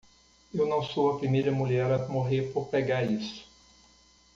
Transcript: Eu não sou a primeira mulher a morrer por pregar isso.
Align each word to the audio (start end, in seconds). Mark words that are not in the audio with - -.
Eu 0.51 0.65
não 0.65 0.81
sou 0.81 1.11
a 1.11 1.19
primeira 1.19 1.51
mulher 1.51 1.91
a 1.91 2.07
morrer 2.07 2.51
por 2.53 2.65
pregar 2.69 3.07
isso. 3.07 3.47